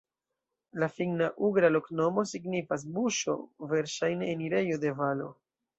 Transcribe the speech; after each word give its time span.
La 0.83 0.87
finna-ugra 0.93 1.69
loknomo 1.75 2.25
signifas: 2.33 2.89
buŝo, 2.97 3.39
verŝajne 3.75 4.35
enirejo 4.35 4.85
de 4.87 4.99
valo. 5.03 5.35